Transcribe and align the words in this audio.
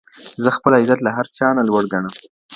زه 0.43 0.49
خپل 0.57 0.71
عزت 0.79 0.99
له 1.03 1.11
هر 1.17 1.25
چا 1.37 1.47
نه 1.57 1.63
لوړ 1.69 1.83
ګڼم. 1.93 2.15